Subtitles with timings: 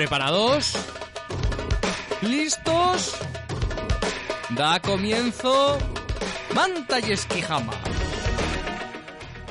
[0.00, 0.72] ¿Preparados?
[2.22, 3.18] ¿Listos?
[4.56, 5.76] Da comienzo
[6.54, 7.74] Manta y Esquijama.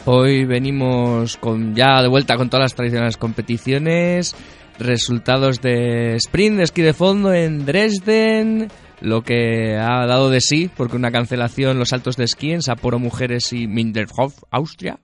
[0.06, 4.36] Hoy venimos con ya de vuelta con todas las tradicionales competiciones,
[4.80, 8.70] resultados de sprint de esquí de fondo en Dresden,
[9.02, 12.98] lo que ha dado de sí, porque una cancelación los saltos de esquí en Sapporo
[12.98, 15.00] Mujeres y Minderhof, Austria.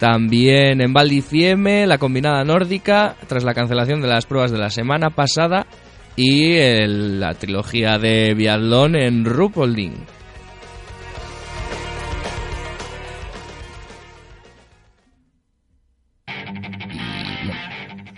[0.00, 1.10] También en Val
[1.86, 5.66] la combinada nórdica, tras la cancelación de las pruebas de la semana pasada,
[6.16, 6.54] y
[6.86, 9.92] la trilogía de biatlón en Ruhpolding.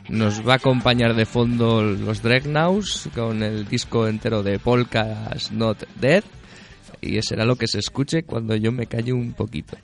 [0.09, 5.89] Nos va a acompañar de fondo los Dreadnoughts con el disco entero de Polkas Not
[6.01, 6.23] Dead.
[7.01, 9.77] Y será lo que se escuche cuando yo me calle un poquito.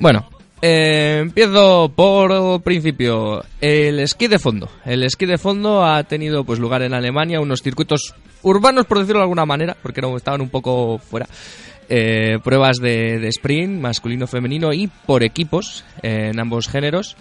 [0.00, 0.26] Bueno,
[0.62, 3.44] eh, empiezo por principio.
[3.60, 4.70] El esquí de fondo.
[4.86, 9.18] El esquí de fondo ha tenido pues lugar en Alemania, unos circuitos urbanos, por decirlo
[9.18, 11.26] de alguna manera, porque no estaban un poco fuera.
[11.90, 17.14] Eh, pruebas de, de sprint, masculino, femenino y por equipos eh, en ambos géneros.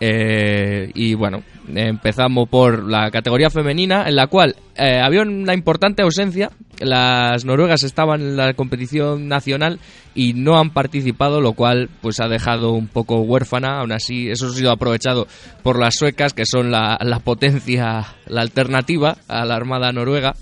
[0.00, 1.42] Eh, y bueno,
[1.74, 6.50] empezamos por la categoría femenina, en la cual eh, había una importante ausencia.
[6.80, 9.78] Las noruegas estaban en la competición nacional
[10.14, 13.80] y no han participado, lo cual pues ha dejado un poco huérfana.
[13.80, 15.26] Aún así, eso ha sido aprovechado
[15.62, 20.34] por las suecas, que son la, la potencia, la alternativa a la armada noruega.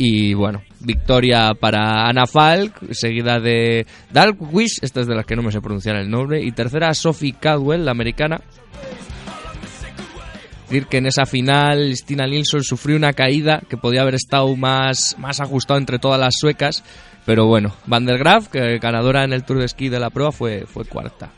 [0.00, 5.42] Y bueno, victoria para Anna Falk, seguida de Dalquish, esta es de las que no
[5.42, 8.40] me sé pronunciar el nombre, y tercera Sophie Cadwell, la americana.
[10.62, 15.16] decir que en esa final Stina Nilsson sufrió una caída que podía haber estado más,
[15.18, 16.84] más ajustado entre todas las suecas,
[17.26, 20.30] pero bueno, Van der Graaf, que ganadora en el Tour de Esquí de la prueba,
[20.30, 21.32] fue, fue cuarta.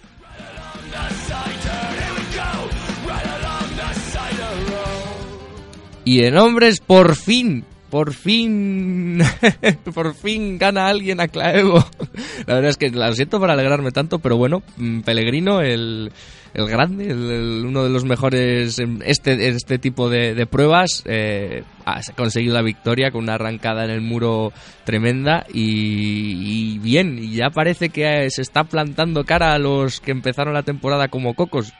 [6.04, 9.20] Y en hombres, por fin, por fin,
[9.94, 11.84] por fin gana alguien a Claevo.
[12.46, 16.12] La verdad es que lo siento por alegrarme tanto, pero bueno, mm, Pellegrino, el,
[16.54, 22.54] el grande, uno de los mejores en este, este tipo de, pruebas, eh, ha conseguido
[22.54, 24.52] la victoria con una arrancada en el muro
[24.84, 30.54] tremenda y, bien, y ya parece que se está plantando cara a los que empezaron
[30.54, 31.72] la temporada como cocos.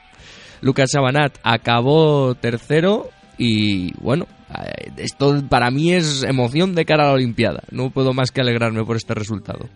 [0.60, 4.26] Lucas Chabanat acabó tercero y bueno,
[4.96, 7.62] esto para mí es emoción de cara a la Olimpiada.
[7.70, 9.68] No puedo más que alegrarme por este resultado.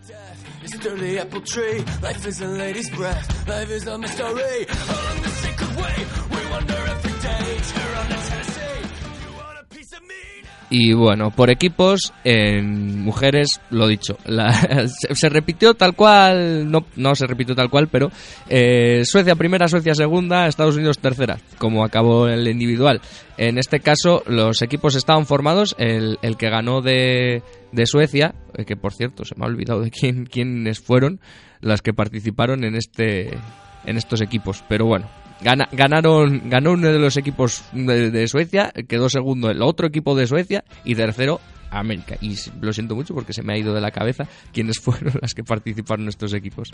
[10.69, 17.13] Y bueno, por equipos, en mujeres, lo dicho, la- se, repitió tal cual, no, no
[17.13, 18.09] se repitió tal cual, pero
[18.49, 22.99] eh, Suecia primera, Suecia segunda, Estados Unidos tercera, como acabó el individual.
[23.37, 28.65] En este caso, los equipos estaban formados, el, el que ganó de, de Suecia, eh,
[28.65, 31.19] que por cierto, se me ha olvidado de quién, quiénes fueron
[31.61, 33.37] las que participaron en este
[33.85, 35.07] en estos equipos, pero bueno,
[35.41, 40.27] Gana- ganaron, ganó uno de los equipos de, Suecia, quedó segundo el otro equipo de
[40.27, 41.39] Suecia y tercero
[41.71, 42.15] América.
[42.21, 44.23] Y lo siento mucho porque se me ha ido de la cabeza
[44.53, 46.71] quiénes fueron las que participaron estos equipos.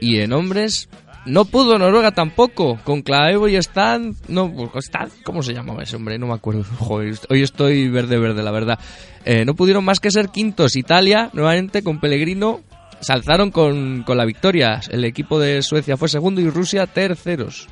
[0.00, 0.88] Y en hombres
[1.26, 4.90] no pudo Noruega tampoco, con Claevo y Stan, no, pues,
[5.24, 6.18] ¿cómo se llamaba ese hombre?
[6.18, 6.64] No me acuerdo.
[6.88, 8.78] Hoy estoy verde verde, la verdad.
[9.24, 10.76] Eh, no pudieron más que ser quintos.
[10.76, 12.60] Italia, nuevamente con Pellegrino,
[13.00, 14.80] se alzaron con, con la victoria.
[14.90, 17.68] El equipo de Suecia fue segundo y Rusia terceros.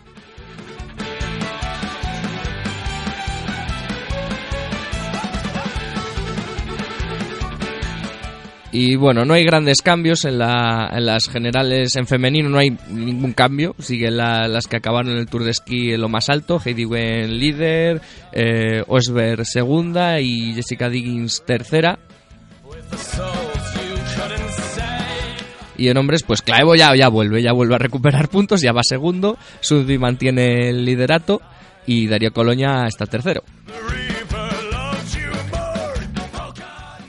[8.79, 11.97] Y bueno, no hay grandes cambios en, la- las generales.
[11.97, 13.75] En femenino no hay ningún cambio.
[13.79, 16.61] Siguen la- las que acabaron en el Tour de Esquí en lo más alto.
[16.63, 18.03] Heidi Wen líder,
[18.33, 21.99] eh, Osberg segunda y Jessica Diggins tercera.
[25.79, 28.83] Y en hombres, pues Claevo ya, ya vuelve, ya vuelve a recuperar puntos, ya va
[28.83, 29.39] segundo.
[29.61, 31.41] Sudby mantiene el liderato
[31.87, 33.43] y Darío Coloña está tercero.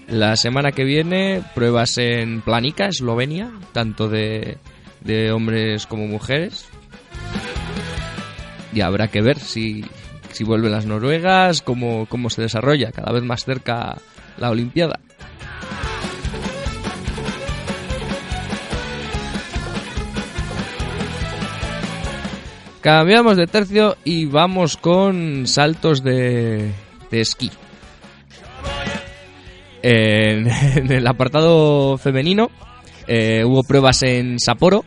[0.07, 4.57] La semana que viene, pruebas en Planica, Eslovenia, tanto de,
[5.01, 6.65] de hombres como mujeres.
[8.71, 9.83] Y habrá que ver si,
[10.31, 13.97] si vuelven las noruegas, cómo, cómo se desarrolla cada vez más cerca
[14.37, 14.99] la Olimpiada.
[22.79, 26.71] Cambiamos de tercio y vamos con saltos de,
[27.11, 27.51] de esquí.
[29.81, 32.49] En, en el apartado femenino
[33.07, 34.83] eh, hubo pruebas en Sapporo.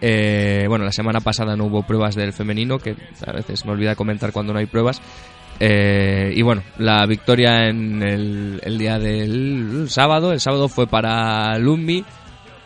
[0.00, 2.96] Eh, bueno, la semana pasada no hubo pruebas del femenino, que
[3.26, 5.00] a veces me olvida comentar cuando no hay pruebas.
[5.60, 10.32] Eh, y bueno, la victoria en el, el día del sábado.
[10.32, 12.04] El sábado fue para Lumbi.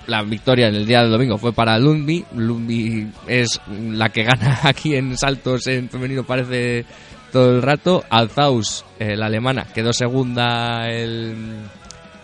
[0.06, 2.24] La victoria en el día del domingo fue para Lumbi.
[2.34, 6.84] Lumbi es la que gana aquí en saltos en femenino, parece
[7.32, 8.04] todo el rato.
[8.10, 11.56] Alzaus, la alemana, quedó segunda el,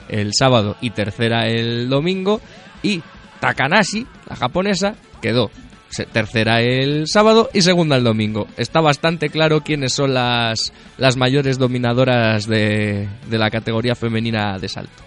[0.08, 2.40] el sábado y tercera el domingo.
[2.82, 3.02] Y
[3.40, 5.50] Takanashi, la japonesa, quedó
[6.12, 8.46] tercera el sábado y segunda el domingo.
[8.56, 14.68] Está bastante claro quiénes son las, las mayores dominadoras de, de la categoría femenina de
[14.68, 15.02] salto.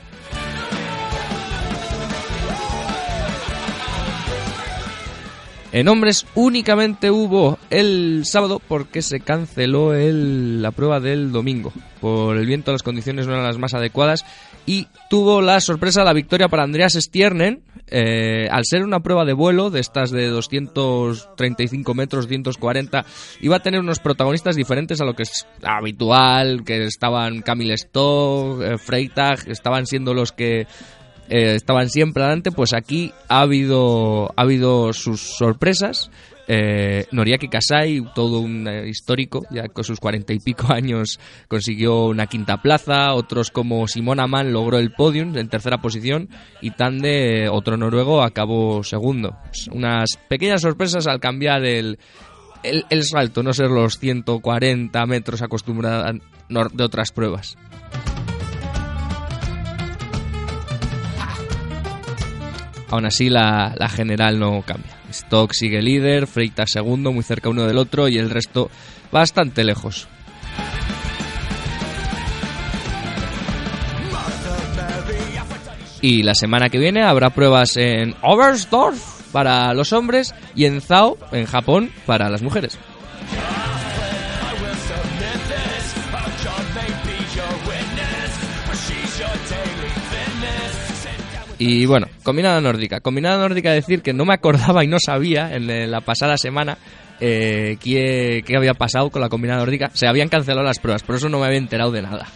[5.75, 11.73] En hombres únicamente hubo el sábado porque se canceló el- la prueba del domingo.
[11.99, 14.23] Por el viento las condiciones no eran las más adecuadas
[14.65, 17.61] y tuvo la sorpresa la victoria para Andreas Stiernen.
[17.87, 23.05] eh, al ser una prueba de vuelo de estas de 235 metros, 240,
[23.41, 28.59] iba a tener unos protagonistas diferentes a lo que es habitual, que estaban Camille Stock,
[28.63, 30.65] eh, Freitag, estaban siendo los que
[31.29, 36.11] eh, estaban siempre adelante, pues aquí ha habido, ha habido sus sorpresas.
[36.47, 42.05] Eh, Noriaki Kasai, todo un eh, histórico, ya con sus cuarenta y pico años consiguió
[42.05, 46.29] una quinta plaza, otros como Simon Amann logró el podium en tercera posición
[46.61, 49.35] y Tande, otro noruego, acabó segundo.
[49.45, 51.97] Pues unas pequeñas sorpresas al cambiar el,
[52.61, 57.57] el, el salto, no ser los 140 metros acostumbrados de otras pruebas.
[62.95, 64.95] Aún así, la, la general no cambia.
[65.09, 68.71] Stock sigue líder, Freitag segundo, muy cerca uno del otro, y el resto
[69.11, 70.07] bastante lejos.
[75.99, 81.17] Y la semana que viene habrá pruebas en Oberstdorf para los hombres y en Zao,
[81.33, 82.79] en Japón, para las mujeres.
[91.57, 92.99] Y bueno, combinada nórdica.
[92.99, 96.77] Combinada nórdica decir que no me acordaba y no sabía en la pasada semana
[97.19, 99.89] eh, qué, qué había pasado con la combinada nórdica.
[99.93, 102.27] Se habían cancelado las pruebas, por eso no me había enterado de nada.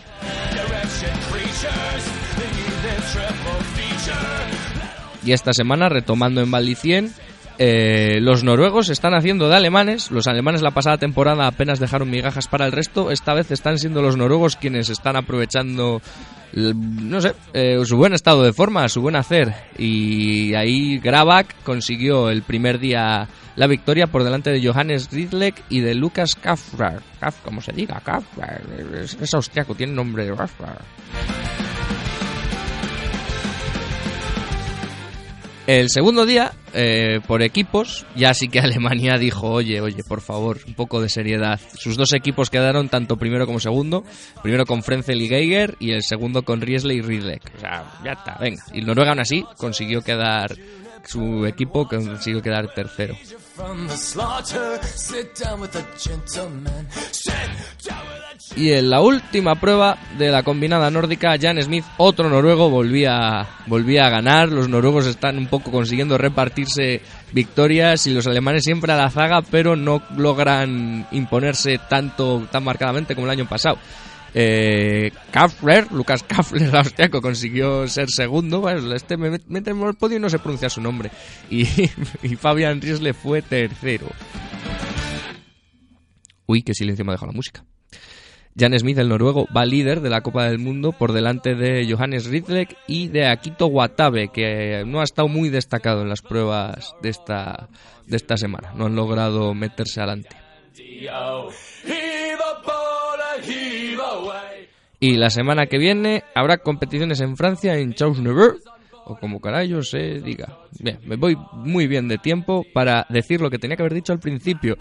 [5.25, 7.13] Y esta semana, retomando en Valdicien,
[7.61, 10.11] eh, los noruegos están haciendo de alemanes.
[10.11, 13.11] Los alemanes la pasada temporada apenas dejaron migajas para el resto.
[13.11, 16.01] Esta vez están siendo los noruegos quienes están aprovechando,
[16.53, 19.53] no sé, eh, su buen estado de forma, su buen hacer.
[19.77, 23.27] Y ahí Grabak consiguió el primer día
[23.57, 27.01] la victoria por delante de Johannes Ridlek y de Lucas Kafrar.
[27.19, 28.61] Kaf, como se diga, Kafrar.
[29.03, 30.79] Es, es austriaco, tiene nombre de Kafrar.
[35.69, 40.57] El segundo día, eh, por equipos, ya sí que Alemania dijo, oye, oye, por favor,
[40.65, 41.59] un poco de seriedad.
[41.75, 44.03] Sus dos equipos quedaron tanto primero como segundo.
[44.41, 47.51] Primero con Frenzel y Geiger y el segundo con Riesle y Ridlek.
[47.55, 48.63] O sea, ya está, venga.
[48.73, 50.55] Y Noruega aún así consiguió quedar,
[51.05, 53.15] su equipo consiguió quedar tercero.
[58.55, 64.07] Y en la última prueba de la combinada nórdica, Jan Smith, otro noruego, volvía, volvía
[64.07, 64.49] a ganar.
[64.49, 67.01] Los noruegos están un poco consiguiendo repartirse
[67.31, 73.13] victorias y los alemanes siempre a la zaga, pero no logran imponerse tanto, tan marcadamente
[73.13, 73.77] como el año pasado.
[74.33, 78.67] Eh, Kaffler, Lucas Kaffler, austriaco, consiguió ser segundo.
[78.93, 81.11] Este me met- mete en el podio y no se pronuncia su nombre.
[81.49, 81.61] Y,
[82.23, 84.07] y Fabian Riesle fue tercero.
[86.45, 87.63] Uy, qué silencio me ha dejado la música.
[88.57, 92.25] Jan Smith, el noruego, va líder de la Copa del Mundo por delante de Johannes
[92.25, 97.09] Ridlek y de Akito Watabe, que no ha estado muy destacado en las pruebas de
[97.09, 97.69] esta,
[98.07, 98.73] de esta semana.
[98.75, 100.35] No han logrado meterse adelante.
[104.99, 108.57] Y la semana que viene habrá competiciones en Francia, en Chaus-Neveu,
[109.05, 110.57] o como carajo se diga.
[110.79, 114.11] Bien, me voy muy bien de tiempo para decir lo que tenía que haber dicho
[114.13, 114.77] al principio.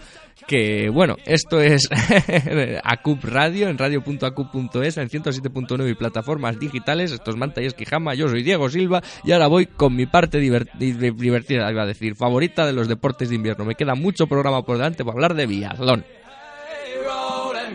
[0.47, 1.87] Que bueno, esto es
[2.83, 7.11] ACUP Radio, en radio.acup.es, en 107.9 y plataformas digitales.
[7.11, 10.39] Esto es Manta y Esquijama, yo soy Diego Silva y ahora voy con mi parte
[10.41, 13.65] divert- di- divertida, iba a decir, favorita de los deportes de invierno.
[13.65, 16.03] Me queda mucho programa por delante para hablar de biatlón.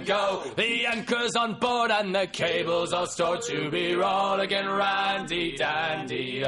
[0.06, 0.42] Go.
[0.56, 4.50] The anchor's on board and the cables all stored to be rolled.
[4.50, 6.42] Randy dandy,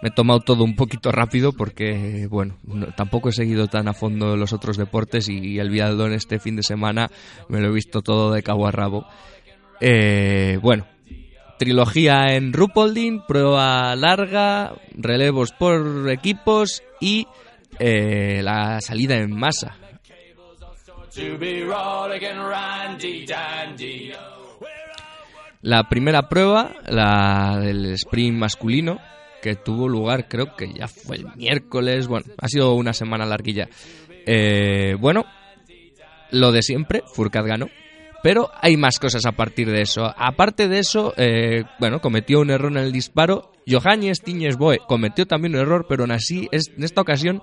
[0.00, 2.56] me he tomado todo un poquito rápido porque, bueno,
[2.96, 6.62] tampoco he seguido tan a fondo los otros deportes y, el Vialdón este fin de
[6.62, 7.10] semana
[7.48, 9.06] me lo he visto todo de cabo a rabo.
[9.80, 10.86] Eh, bueno,
[11.58, 17.26] trilogía en Rupolding, prueba larga, relevos por equipos y
[17.80, 19.76] eh, la salida en masa.
[25.62, 29.00] La primera prueba, la del sprint masculino,
[29.42, 33.68] que tuvo lugar creo que ya fue el miércoles, bueno, ha sido una semana larguilla.
[34.26, 35.24] Eh, bueno,
[36.30, 37.68] lo de siempre, Furcat ganó,
[38.22, 40.04] pero hay más cosas a partir de eso.
[40.16, 43.50] Aparte de eso, eh, bueno, cometió un error en el disparo.
[43.66, 44.56] Johannes Tiñes
[44.86, 47.42] cometió también un error, pero aún así, es, en esta ocasión,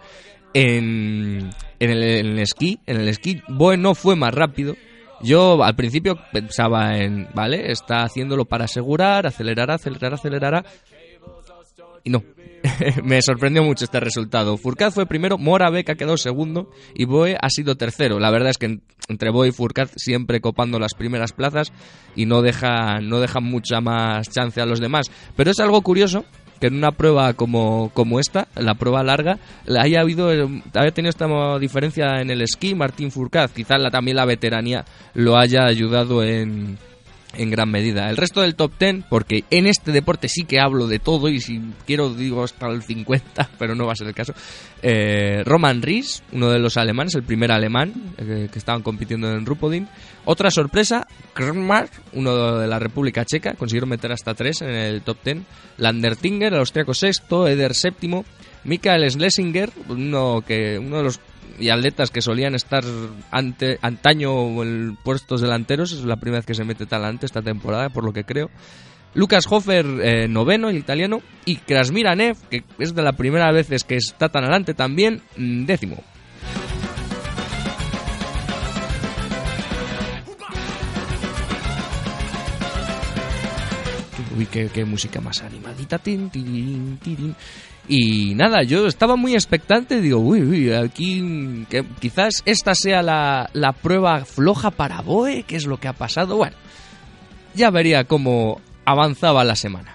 [0.55, 1.49] en,
[1.91, 4.75] en, el, esquí, en el esquí, Boe no fue más rápido.
[5.21, 10.65] Yo al principio pensaba en, vale, está haciéndolo para asegurar, acelerará, acelerará, acelerará.
[12.03, 12.23] Y no,
[13.03, 14.57] me sorprendió mucho este resultado.
[14.57, 18.19] Furcat fue primero, Mora Beca quedó segundo y Boe ha sido tercero.
[18.19, 21.71] La verdad es que entre Boe y Furcat siempre copando las primeras plazas
[22.15, 25.09] y no dejan, no dejan mucha más chance a los demás.
[25.35, 26.25] Pero es algo curioso
[26.59, 29.37] que en una prueba como, como esta, la prueba larga,
[29.79, 33.51] haya habido haya tenido esta diferencia en el esquí Martín Furcat.
[33.51, 36.77] Quizás la, también la veteranía lo haya ayudado en
[37.37, 38.09] en gran medida.
[38.09, 41.39] El resto del top 10, porque en este deporte sí que hablo de todo y
[41.39, 44.33] si quiero digo hasta el 50, pero no va a ser el caso.
[44.81, 49.45] Eh, Roman Ries, uno de los alemanes, el primer alemán eh, que estaban compitiendo en
[49.45, 49.87] Rupodin.
[50.25, 55.17] Otra sorpresa, Krmar, uno de la República Checa, consiguieron meter hasta tres en el top
[55.23, 55.37] 10.
[55.77, 58.25] Landertinger, el austriaco sexto, Eder séptimo.
[58.63, 61.19] Michael Schlesinger, uno, que, uno de los
[61.59, 62.83] y atletas que solían estar
[63.31, 67.89] ante, antaño en puestos delanteros, es la primera vez que se mete talante esta temporada,
[67.89, 68.49] por lo que creo.
[69.13, 73.69] Lucas Hofer, eh, noveno, el italiano, y Krasmir Anev, que es de la primera vez
[73.85, 76.03] que está tan adelante también, mm, décimo.
[84.37, 85.97] Uy, qué, música más animadita.
[85.97, 86.29] Tin,
[87.87, 93.49] y nada, yo estaba muy expectante, digo, uy, uy, aquí que quizás esta sea la,
[93.53, 96.37] la prueba floja para Boe, ¿qué es lo que ha pasado?
[96.37, 96.55] Bueno,
[97.53, 99.91] ya vería cómo avanzaba la semana.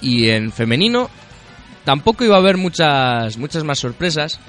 [0.00, 1.10] Y en femenino
[1.86, 4.40] Tampoco iba a haber muchas, muchas más sorpresas.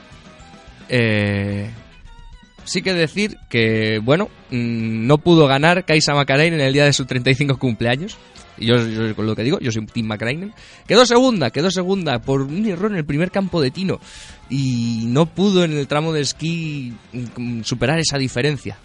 [0.90, 1.70] Eh,
[2.64, 6.94] sí que decir que, bueno, mm, no pudo ganar Kaisa Makarainen en el día de
[6.94, 8.18] su 35 cumpleaños.
[8.60, 10.54] Yo, yo con lo que digo, yo soy Team Makarainen.
[10.88, 14.00] Quedó segunda, quedó segunda por un error en el primer campo de Tino.
[14.50, 18.78] Y no pudo en el tramo de esquí mm, superar esa diferencia.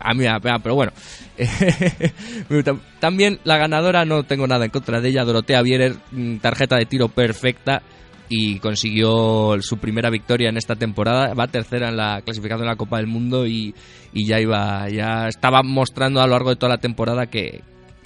[0.00, 0.24] A mí,
[0.62, 0.92] pero bueno.
[3.00, 6.86] También la ganadora, no tengo nada en contra de ella, Dorotea Bierer, mm, tarjeta de
[6.86, 7.82] tiro perfecta
[8.30, 11.34] y consiguió su primera victoria en esta temporada.
[11.34, 13.74] Va tercera en la clasificación de la Copa del Mundo y,
[14.14, 17.62] ya iba, ya estaba mostrando a lo largo de toda la temporada que,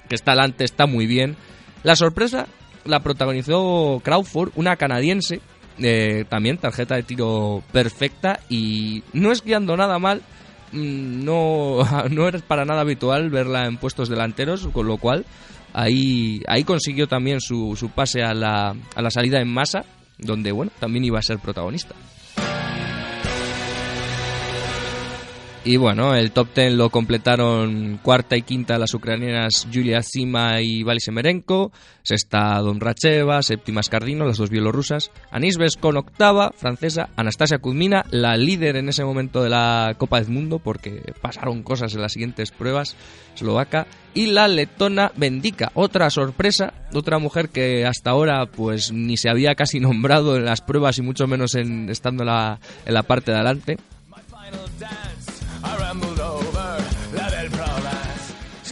[0.07, 1.35] que está adelante, está muy bien.
[1.83, 2.47] La sorpresa
[2.85, 5.41] la protagonizó Crawford, una canadiense,
[5.79, 10.21] eh, también tarjeta de tiro perfecta y no esquiando nada mal.
[10.71, 15.25] Mm, no, no es para nada habitual verla en puestos delanteros, con lo cual
[15.73, 19.85] ahí, ahí consiguió también su, su pase a la, a la salida en masa
[20.17, 21.95] donde, bueno, también iba a ser protagonista.
[25.67, 30.83] Y bueno, el top ten lo completaron cuarta y quinta las ucranianas Julia Zima y
[30.83, 31.71] Valis Semerenko,
[32.03, 38.37] sexta Don Racheva, séptima Scardino, las dos bielorrusas, Anisbes con octava, francesa, Anastasia Kuzmina, la
[38.37, 42.51] líder en ese momento de la Copa del Mundo, porque pasaron cosas en las siguientes
[42.51, 42.95] pruebas,
[43.33, 49.31] eslovaca, y la letona Bendica, otra sorpresa, otra mujer que hasta ahora pues ni se
[49.31, 53.31] había casi nombrado en las pruebas y mucho menos en, estando la, en la parte
[53.31, 53.77] de adelante.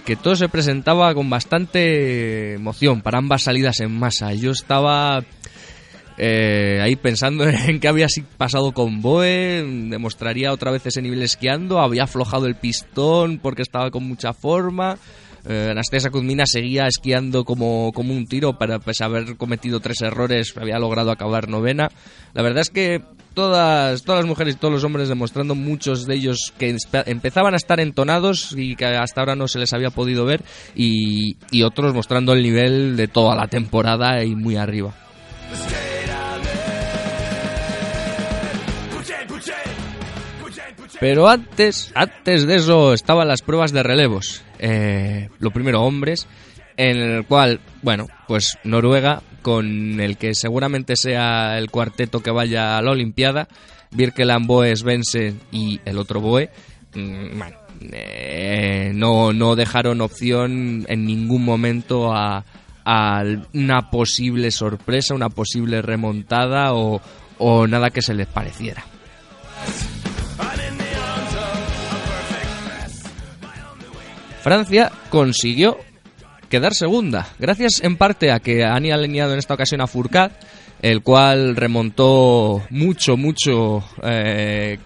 [0.05, 4.33] Que todo se presentaba con bastante emoción para ambas salidas en masa.
[4.33, 5.23] Yo estaba
[6.17, 8.07] eh, ahí pensando en qué había
[8.37, 13.91] pasado con Boe, demostraría otra vez ese nivel esquiando, había aflojado el pistón porque estaba
[13.91, 14.97] con mucha forma.
[15.45, 20.53] Eh, Anastasia Kuzmina seguía esquiando como, como un tiro para pues, haber cometido tres errores,
[20.57, 21.89] había logrado acabar novena.
[22.33, 23.01] La verdad es que
[23.33, 27.57] todas, todas las mujeres y todos los hombres demostrando muchos de ellos que empezaban a
[27.57, 30.43] estar entonados y que hasta ahora no se les había podido ver
[30.75, 34.93] y, y otros mostrando el nivel de toda la temporada y muy arriba.
[40.99, 46.25] Pero antes, antes de eso estaban las pruebas de relevos eh, lo primero, hombres,
[46.77, 52.77] en el cual, bueno, pues Noruega, con el que seguramente sea el cuarteto que vaya
[52.77, 53.49] a la Olimpiada,
[53.91, 56.49] Birkeland, Boe, Svensson y el otro Boe,
[56.95, 57.41] mm,
[57.91, 62.45] eh, no, no dejaron opción en ningún momento a,
[62.85, 67.01] a una posible sorpresa, una posible remontada o,
[67.37, 68.85] o nada que se les pareciera.
[74.43, 75.77] Francia consiguió
[76.49, 80.33] quedar segunda, gracias en parte a que han alineado en esta ocasión a Fourcade,
[80.81, 84.77] el cual remontó mucho, mucho, eh,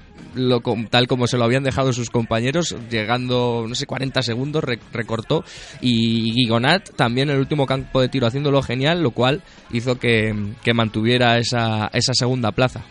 [0.91, 5.43] tal como se lo habían dejado sus compañeros, llegando, no sé, 40 segundos, re- recortó,
[5.81, 9.41] y Guigonat también en el último campo de tiro haciéndolo genial, lo cual
[9.73, 10.33] hizo que,
[10.63, 12.81] que mantuviera esa, esa segunda plaza.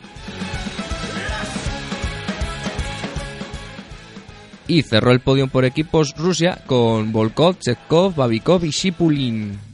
[4.68, 9.66] Y cerró el podio por equipos Rusia con Volkov, Chetkov, Babikov y Shipulin.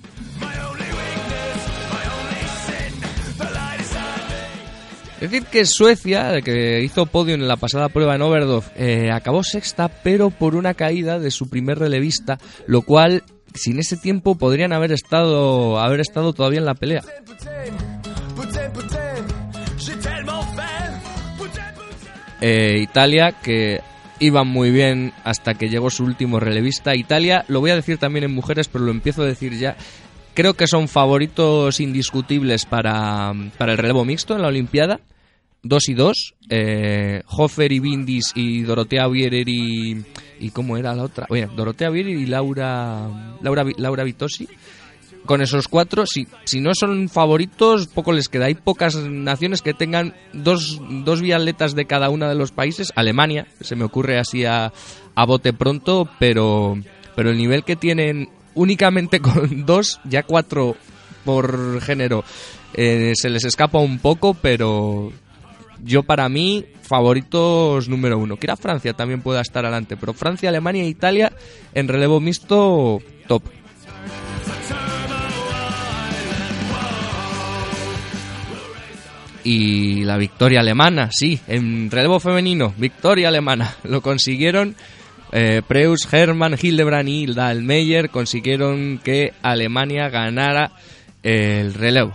[5.23, 9.45] Es decir que Suecia, que hizo podio en la pasada prueba en Overdorf, eh, acabó
[9.45, 13.23] sexta, pero por una caída de su primer relevista, lo cual,
[13.55, 17.03] sin ese tiempo, podrían haber estado, haber estado todavía en la pelea.
[22.41, 23.81] Eh, Italia, que
[24.23, 26.95] iban muy bien hasta que llegó su último relevista.
[26.95, 29.77] Italia, lo voy a decir también en mujeres, pero lo empiezo a decir ya.
[30.35, 35.01] Creo que son favoritos indiscutibles para, para el relevo mixto en la Olimpiada.
[35.63, 36.35] Dos y dos.
[36.49, 40.05] Eh, Hofer y Bindis y Dorotea Bierer y...
[40.41, 41.27] ¿Y cómo era la otra?
[41.29, 43.37] Oye, Dorotea Bierer y Laura...
[43.43, 44.49] Laura, Laura Vitosi
[45.27, 48.47] con esos cuatro, si, si no son favoritos, poco les queda.
[48.47, 52.93] Hay pocas naciones que tengan dos, dos vialetas de cada una de los países.
[52.97, 54.73] Alemania, se me ocurre así a,
[55.15, 56.77] a bote pronto, pero,
[57.15, 60.77] pero el nivel que tienen únicamente con dos, ya cuatro
[61.25, 62.25] por género,
[62.75, 65.13] eh, se les escapa un poco, pero
[65.85, 68.37] yo para mí, favoritos número uno.
[68.37, 71.33] Quizá Francia también pueda estar adelante, pero Francia, Alemania e Italia
[71.75, 73.43] en relevo mixto, top.
[79.45, 84.75] Y la victoria alemana, sí, en relevo femenino, victoria alemana, lo consiguieron.
[85.35, 85.63] Eh,
[86.13, 90.73] Hermann, Hildebrand y Dahlmeier consiguieron que Alemania ganara
[91.23, 92.13] el relevo.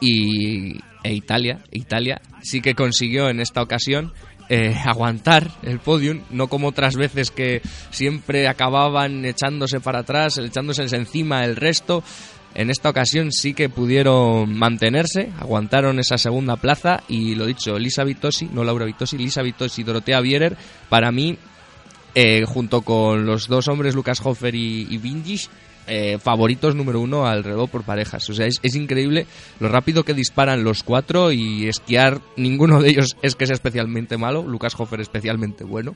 [0.00, 4.12] Y e Italia, Italia sí que consiguió en esta ocasión
[4.54, 10.82] eh, aguantar el podium, no como otras veces que siempre acababan echándose para atrás, echándose
[10.94, 12.04] encima el resto.
[12.54, 18.04] En esta ocasión sí que pudieron mantenerse, aguantaron esa segunda plaza y lo dicho, Lisa
[18.04, 20.54] Vitosi, no Laura Vitosi, Lisa Vitosi y Dorotea Bierer,
[20.90, 21.38] para mí,
[22.14, 24.98] eh, junto con los dos hombres, Lucas Hofer y, y
[25.86, 28.28] eh, favoritos número uno al reloj por parejas.
[28.30, 29.26] O sea, es, es increíble
[29.60, 34.16] lo rápido que disparan los cuatro y esquiar, ninguno de ellos es que sea especialmente
[34.16, 35.94] malo, Lucas Hofer especialmente bueno.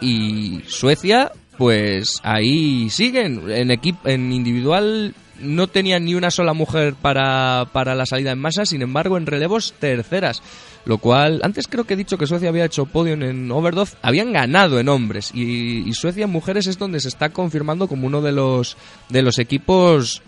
[0.00, 3.50] Y Suecia, pues ahí siguen.
[3.50, 8.38] En equipo, en individual no tenían ni una sola mujer para, para la salida en
[8.38, 10.42] masa, sin embargo en relevos terceras.
[10.84, 14.32] Lo cual, antes creo que he dicho que Suecia había hecho podio en Overdorf, habían
[14.32, 18.22] ganado en hombres y, y Suecia en mujeres es donde se está confirmando como uno
[18.22, 18.76] de los,
[19.08, 20.22] de los equipos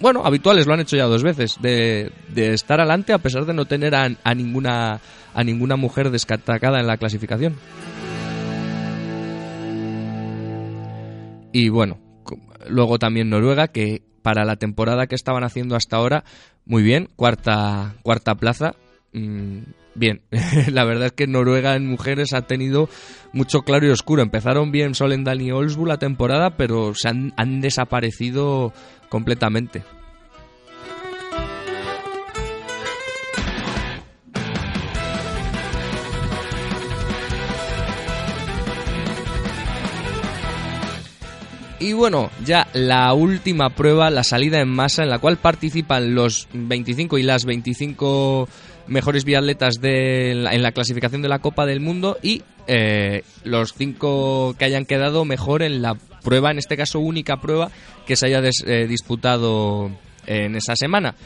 [0.00, 3.54] bueno, habituales lo han hecho ya dos veces, de, de estar adelante a pesar de
[3.54, 5.00] no tener a, a ninguna
[5.34, 7.54] a ninguna mujer destacada en la clasificación.
[11.52, 11.98] Y bueno,
[12.68, 16.24] luego también Noruega, que para la temporada que estaban haciendo hasta ahora,
[16.64, 18.74] muy bien, cuarta, cuarta plaza.
[19.12, 19.58] mm,
[19.94, 20.22] bien,
[20.68, 22.88] la verdad es que Noruega en mujeres ha tenido
[23.32, 24.22] mucho claro y oscuro.
[24.22, 28.72] Empezaron bien Solendal y Olsbu la temporada, pero se han, han desaparecido
[29.08, 29.82] completamente.
[41.82, 46.46] Y bueno, ya la última prueba, la salida en masa, en la cual participan los
[46.52, 48.48] 25 y las 25
[48.86, 54.54] mejores biatletas de en la clasificación de la Copa del Mundo y eh, los cinco
[54.56, 57.72] que hayan quedado mejor en la prueba, en este caso única prueba
[58.06, 59.90] que se haya eh, disputado
[60.28, 61.16] en esa semana.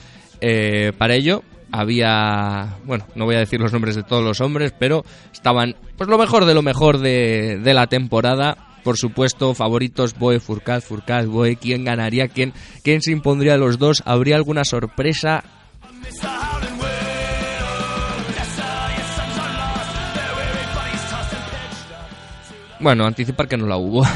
[0.40, 4.72] Eh, para ello había, bueno, no voy a decir los nombres de todos los hombres,
[4.78, 10.16] pero estaban pues lo mejor de lo mejor de, de la temporada por supuesto, favoritos
[10.16, 12.28] Boe, Furcad, Furcad, Boe, ¿quién ganaría?
[12.28, 12.52] ¿Quién,
[12.84, 14.00] quién se impondría a los dos?
[14.06, 15.42] ¿Habría alguna sorpresa?
[22.78, 24.06] Bueno, anticipar que no la hubo.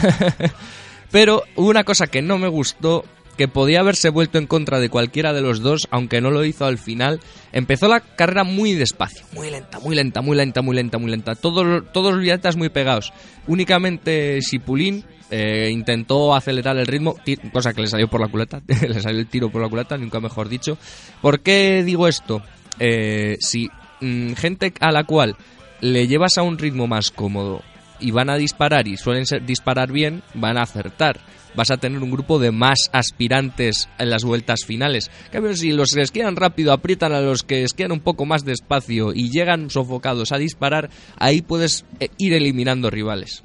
[1.11, 3.05] Pero una cosa que no me gustó,
[3.41, 6.67] que podía haberse vuelto en contra de cualquiera de los dos, aunque no lo hizo
[6.67, 7.21] al final.
[7.53, 11.35] Empezó la carrera muy despacio, muy lenta, muy lenta, muy lenta, muy lenta, muy lenta.
[11.37, 13.15] Todos, los viatas muy pegados.
[13.47, 17.17] Únicamente Sipulín eh, intentó acelerar el ritmo,
[17.51, 20.21] cosa que le salió por la culata, le salió el tiro por la culata, nunca
[20.21, 20.77] mejor dicho.
[21.23, 22.43] ¿Por qué digo esto?
[22.79, 23.71] Eh, si
[24.03, 25.35] mm, gente a la cual
[25.81, 27.63] le llevas a un ritmo más cómodo
[28.01, 31.21] y van a disparar y suelen ser- disparar bien, van a acertar.
[31.57, 35.11] Vas a tener un grupo de más aspirantes en las vueltas finales.
[35.33, 39.13] Cambio, si los que esquían rápido aprietan a los que esquían un poco más despacio
[39.13, 43.43] y llegan sofocados a disparar, ahí puedes eh, ir eliminando rivales.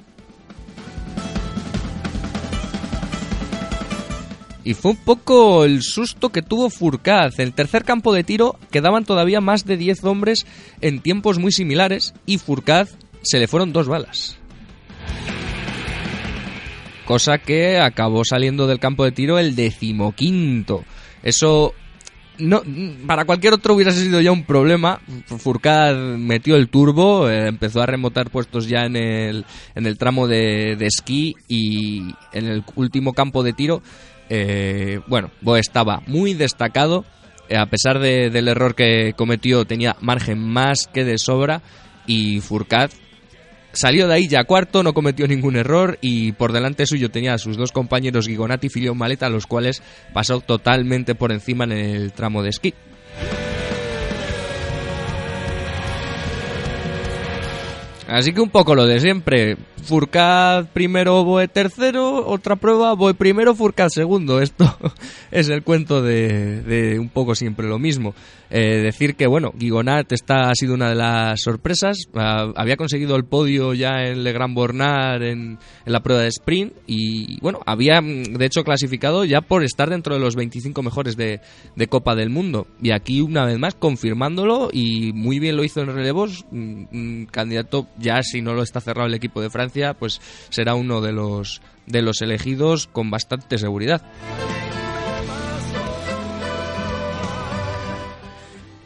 [4.64, 7.38] Y fue un poco el susto que tuvo Furcaz.
[7.38, 10.44] En el tercer campo de tiro quedaban todavía más de 10 hombres
[10.80, 14.38] en tiempos muy similares y Furcaz se le fueron dos balas.
[17.06, 20.84] Cosa que acabó saliendo del campo de tiro el decimoquinto.
[21.22, 21.72] Eso
[22.38, 22.62] no,
[23.06, 25.00] para cualquier otro hubiera sido ya un problema.
[25.26, 30.26] Furcad metió el turbo, eh, empezó a remontar puestos ya en el, en el tramo
[30.26, 33.82] de, de esquí y en el último campo de tiro.
[34.28, 37.04] eh, bueno, estaba muy destacado.
[37.48, 41.62] eh, a pesar de- del error que cometió, tenía margen más que de sobra.
[42.08, 42.90] Y Furcad
[43.76, 47.38] salió de ahí ya cuarto, no cometió ningún error y por delante suyo tenía a
[47.38, 52.12] sus dos compañeros Gigonati y Filión Maleta, los cuales pasó totalmente por encima en el
[52.12, 52.74] tramo de esquí.
[58.08, 59.56] Así que un poco lo de siempre.
[59.86, 64.40] Furcad primero, Boe tercero, otra prueba, Boe primero, Furcad segundo.
[64.42, 64.76] Esto
[65.30, 68.14] es el cuento de, de un poco siempre lo mismo.
[68.50, 71.98] Eh, decir que, bueno, Gigonat esta ha sido una de las sorpresas.
[72.14, 76.28] Ah, había conseguido el podio ya en Le Grand Bornard en, en la prueba de
[76.28, 80.82] sprint y, bueno, había mm, de hecho clasificado ya por estar dentro de los 25
[80.82, 81.40] mejores de,
[81.74, 82.66] de Copa del Mundo.
[82.80, 86.44] Y aquí, una vez más, confirmándolo y muy bien lo hizo en relevos.
[86.50, 90.74] mm, mm, candidato, ya si no lo está cerrado el equipo de Francia, pues será
[90.74, 94.02] uno de los, de los elegidos con bastante seguridad.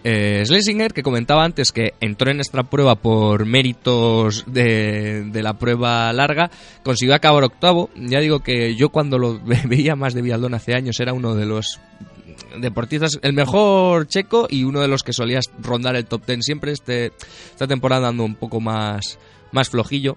[0.03, 5.59] Eh, Schlesinger, que comentaba antes que entró en esta prueba por méritos de, de la
[5.59, 6.51] prueba larga,
[6.83, 7.91] consiguió acabar octavo.
[7.97, 11.35] Ya digo que yo cuando lo ve- veía más de Vialdón hace años era uno
[11.35, 11.79] de los
[12.59, 16.73] deportistas, el mejor checo y uno de los que solías rondar el top ten siempre.
[16.73, 17.13] Este,
[17.51, 19.19] esta temporada ando un poco más,
[19.53, 20.17] más flojillo.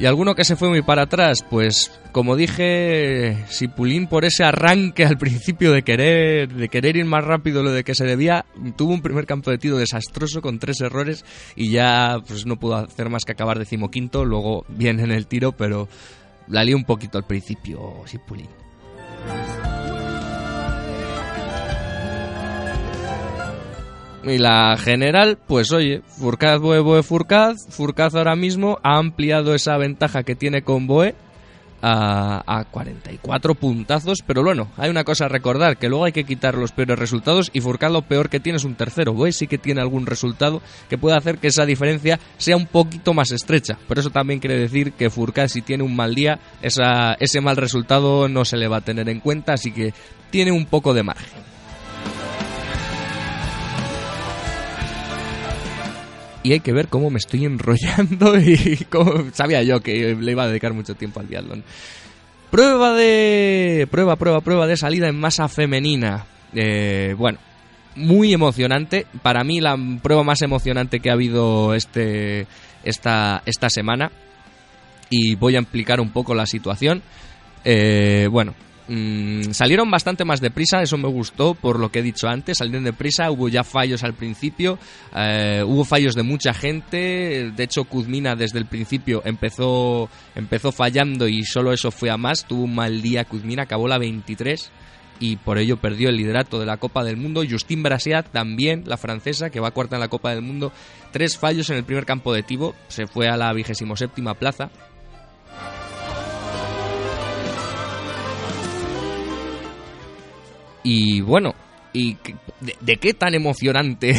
[0.00, 5.04] Y alguno que se fue muy para atrás, pues como dije, Sipulín por ese arranque
[5.04, 8.92] al principio de querer, de querer ir más rápido lo de que se debía, tuvo
[8.92, 11.24] un primer campo de tiro desastroso con tres errores
[11.56, 15.50] y ya pues no pudo hacer más que acabar decimoquinto, luego bien en el tiro,
[15.50, 15.88] pero
[16.46, 18.48] la lió un poquito al principio Sipulín.
[24.28, 27.56] Y la general, pues oye, Furcad, Boe, Boe, Furcad.
[27.70, 31.14] Furcad ahora mismo ha ampliado esa ventaja que tiene con Boe
[31.80, 34.18] a, a 44 puntazos.
[34.26, 37.48] Pero bueno, hay una cosa a recordar, que luego hay que quitar los peores resultados
[37.54, 39.14] y Furcad lo peor que tiene es un tercero.
[39.14, 40.60] Boe sí que tiene algún resultado
[40.90, 43.78] que puede hacer que esa diferencia sea un poquito más estrecha.
[43.88, 47.56] Pero eso también quiere decir que Furcad si tiene un mal día, esa, ese mal
[47.56, 49.94] resultado no se le va a tener en cuenta, así que
[50.30, 51.57] tiene un poco de margen.
[56.48, 60.44] Y hay que ver cómo me estoy enrollando y cómo sabía yo que le iba
[60.44, 61.62] a dedicar mucho tiempo al biatlón.
[62.50, 66.24] Prueba de prueba, prueba, prueba de salida en masa femenina.
[66.54, 67.38] Eh, bueno,
[67.96, 69.04] muy emocionante.
[69.20, 72.46] Para mí la prueba más emocionante que ha habido este
[72.82, 74.10] esta esta semana
[75.10, 77.02] y voy a explicar un poco la situación.
[77.62, 78.54] Eh, bueno,
[78.88, 82.84] Mm, salieron bastante más deprisa, eso me gustó por lo que he dicho antes, salieron
[82.84, 84.78] deprisa, hubo ya fallos al principio,
[85.14, 91.28] eh, hubo fallos de mucha gente, de hecho Kuzmina desde el principio empezó, empezó fallando
[91.28, 94.72] y solo eso fue a más, tuvo un mal día Kuzmina, acabó la 23
[95.20, 97.42] y por ello perdió el liderato de la Copa del Mundo.
[97.48, 100.72] Justine Brasiat también, la francesa, que va cuarta en la Copa del Mundo,
[101.12, 104.70] tres fallos en el primer campo de Tibo, se fue a la vigésimo séptima plaza.
[110.90, 111.54] Y bueno,
[111.92, 112.16] ¿Y
[112.80, 114.14] de qué tan emocionante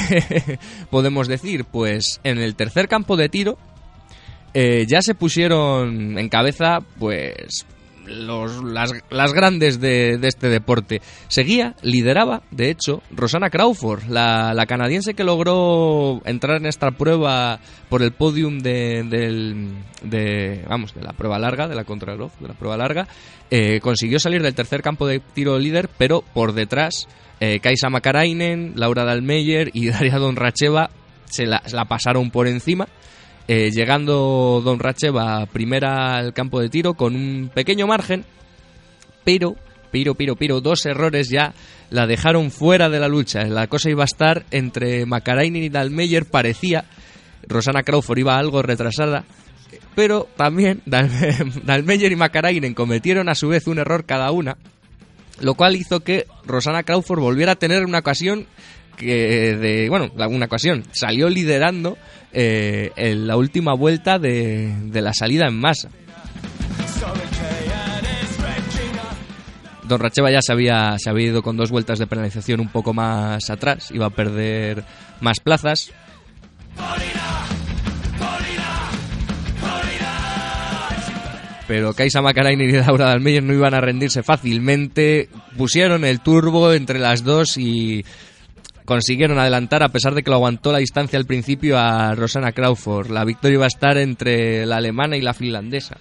[0.89, 1.65] podemos decir?
[1.65, 3.57] Pues en el tercer campo de tiro
[4.53, 7.65] eh, ya se pusieron en cabeza, pues,
[8.09, 11.01] los, las, grandes de, este deporte.
[11.27, 18.03] Seguía, lideraba, de hecho, Rosana Crawford, la, canadiense que logró entrar en esta prueba por
[18.03, 19.03] el podium de,
[20.03, 23.07] de, vamos, de la prueba larga, de la contrarreloj, de la prueba larga,
[23.49, 27.07] eh, consiguió salir del tercer campo de tiro líder, pero por detrás,
[27.39, 30.89] eh, Kaisa Makarainen, Laura Dalmeyer y Daria Donracheva
[31.25, 32.87] se la, se la pasaron por encima.
[33.51, 38.23] Eh, llegando Don Racheva primera al campo de tiro con un pequeño margen,
[39.23, 39.55] pero,
[39.91, 41.55] pero, pero, pero, dos errores ya
[41.89, 43.45] la dejaron fuera de la lucha.
[43.45, 46.85] La cosa iba a estar entre Makarainen y Dalmeyer, parecía.
[47.47, 49.23] Rosana Crawford iba algo retrasada,
[49.95, 51.09] pero también Dal-
[51.63, 54.57] Dalmeyer y Makarainen cometieron a su vez un error cada una,
[55.41, 58.45] lo cual hizo que Rosana Crawford volviera a tener una ocasión
[58.99, 61.97] que de bueno una ocasión salió liderando
[62.31, 65.89] eh, la última vuelta de, de la salida en masa.
[69.89, 72.93] Don Racheva ya se había, se había ido con dos vueltas de penalización un poco
[72.93, 73.89] más atrás.
[73.89, 74.83] Iba a perder
[75.19, 75.91] más plazas.
[81.67, 85.29] Pero Kaisa Makarainen y Laura Dalmeyer no iban a rendirse fácilmente.
[85.57, 88.05] Pusieron el turbo entre las dos y
[88.89, 93.11] consiguieron adelantar, a pesar de que lo aguantó la distancia al principio, a Rosana Crawford.
[93.11, 95.95] La victoria iba a estar entre la alemana y la finlandesa.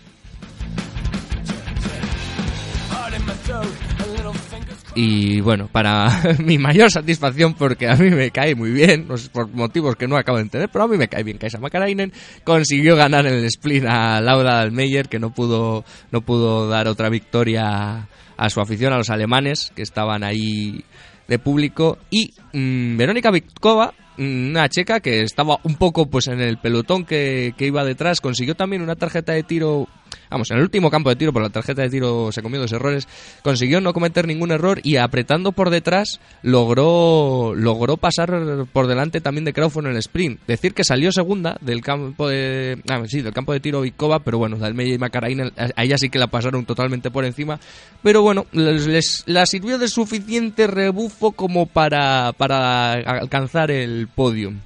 [4.95, 9.95] Y bueno, para mi mayor satisfacción, porque a mí me cae muy bien, por motivos
[9.97, 12.11] que no acabo de entender, pero a mí me cae bien Kaisa Makarainen,
[12.43, 17.11] consiguió ganar en el sprint a Laura Dalmeyer, que no pudo, no pudo dar otra
[17.11, 20.85] victoria a su afición, a los alemanes, que estaban ahí
[21.29, 26.41] de público, y mm, Verónica Vitkova, mm, una checa que estaba un poco pues en
[26.41, 29.87] el pelotón que, que iba detrás, consiguió también una tarjeta de tiro
[30.31, 32.73] vamos, en el último campo de tiro, por la tarjeta de tiro se comió dos
[32.73, 33.07] errores,
[33.43, 38.31] consiguió no cometer ningún error y apretando por detrás logró, logró pasar
[38.73, 40.41] por delante también de Crawford en el sprint.
[40.47, 44.39] Decir que salió segunda del campo de, ah, sí, del campo de tiro Vikova, pero
[44.39, 47.59] bueno, Dalmeyer y Macarainen, a ella sí que la pasaron totalmente por encima,
[48.03, 54.59] pero bueno, les, les- la sirvió de suficiente rebufo como para, para alcanzar el podium.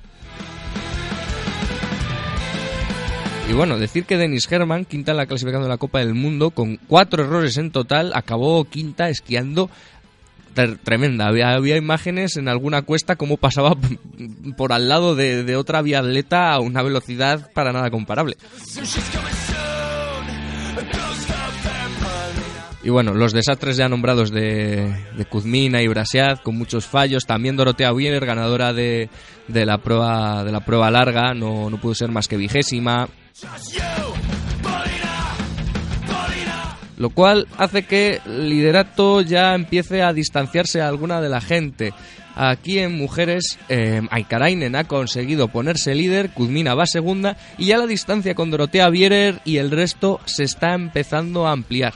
[3.48, 6.50] Y bueno, decir que Dennis Herman, quinta en la clasificación de la Copa del Mundo,
[6.50, 9.68] con cuatro errores en total, acabó quinta esquiando
[10.84, 11.26] tremenda.
[11.28, 13.74] Había, había imágenes en alguna cuesta como pasaba
[14.56, 18.36] por al lado de, de otra biatleta a una velocidad para nada comparable.
[22.84, 27.26] Y bueno, los desastres ya nombrados de, de Kuzmina y Brasiad, con muchos fallos.
[27.26, 29.08] También Dorotea Wiener, ganadora de,
[29.46, 33.08] de la prueba de la prueba larga, no, no pudo ser más que vigésima.
[36.98, 41.92] Lo cual hace que el liderato ya empiece a distanciarse a alguna de la gente.
[42.34, 47.86] Aquí en mujeres, eh, Aikarainen ha conseguido ponerse líder, Kuzmina va segunda y ya la
[47.86, 51.92] distancia con Dorotea Bierer y el resto se está empezando a ampliar.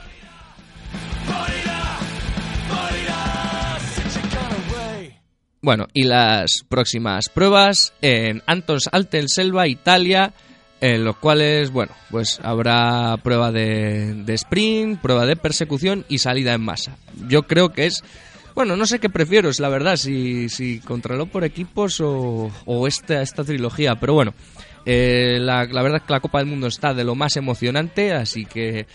[5.61, 10.33] Bueno, y las próximas pruebas en Antons Altenselva, Italia,
[10.81, 16.53] en los cuales, bueno, pues habrá prueba de, de sprint, prueba de persecución y salida
[16.53, 16.97] en masa.
[17.27, 18.03] Yo creo que es,
[18.53, 20.79] bueno, no sé qué prefiero, es la verdad, si, si
[21.31, 24.33] por equipos o, o esta, esta trilogía, pero bueno,
[24.85, 28.13] eh, la, la verdad es que la Copa del Mundo está de lo más emocionante,
[28.13, 28.85] así que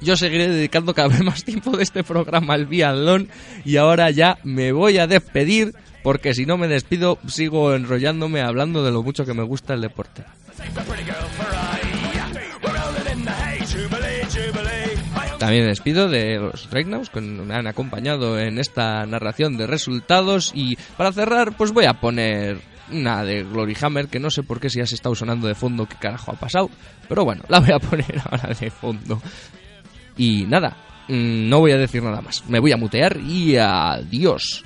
[0.00, 3.28] yo seguiré dedicando cada vez más tiempo de este programa al biatlón
[3.64, 8.84] y ahora ya me voy a despedir porque si no me despido sigo enrollándome hablando
[8.84, 10.24] de lo mucho que me gusta el deporte.
[15.38, 20.52] También me despido de los Reignaus que me han acompañado en esta narración de resultados
[20.54, 24.60] y para cerrar pues voy a poner una de Glory Hammer que no sé por
[24.60, 26.70] qué si se está sonando de fondo qué carajo ha pasado,
[27.08, 29.20] pero bueno, la voy a poner ahora de fondo.
[30.16, 30.76] Y nada,
[31.08, 32.44] mm, no voy a decir nada más.
[32.48, 34.64] Me voy a mutear y adiós.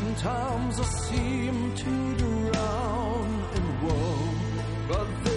[0.00, 4.28] Sometimes I seem to drown in woe,
[4.88, 5.29] but